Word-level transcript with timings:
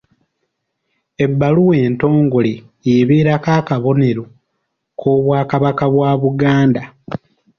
Ebbaluwa 1.23 1.75
entongole 1.85 2.53
ebeerako 2.95 3.49
akabonero 3.59 4.23
k’Obwakabaka 4.99 5.85
bwa 5.93 6.11
Buganda. 6.21 6.81